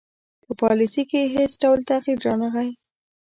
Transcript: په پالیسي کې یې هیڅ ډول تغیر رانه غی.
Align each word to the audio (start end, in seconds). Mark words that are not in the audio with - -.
په 0.45 0.51
پالیسي 0.61 1.03
کې 1.09 1.19
یې 1.23 1.31
هیڅ 1.35 1.51
ډول 1.61 1.79
تغیر 1.91 2.17
رانه 2.25 2.47
غی. 2.53 2.69